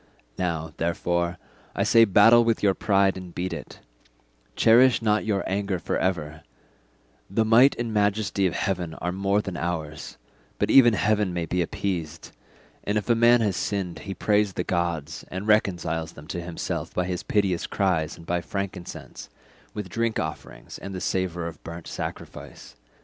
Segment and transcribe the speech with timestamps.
[0.39, 1.37] Now, therefore,
[1.75, 3.81] I say battle with your pride and beat it;
[4.55, 6.41] cherish not your anger for ever;
[7.29, 10.17] the might and majesty of heaven are more than ours,
[10.57, 12.31] but even heaven may be appeased;
[12.83, 16.91] and if a man has sinned he prays the gods, and reconciles them to himself
[16.95, 19.29] by his piteous cries and by frankincense,
[19.75, 22.75] with drink offerings and the savour of burnt sacrifice.